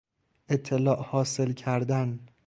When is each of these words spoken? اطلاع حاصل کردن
اطلاع 0.49 1.01
حاصل 1.01 1.51
کردن 1.53 2.19